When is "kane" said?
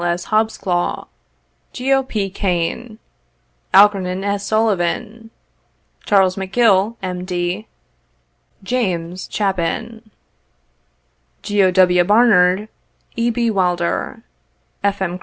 2.31-2.97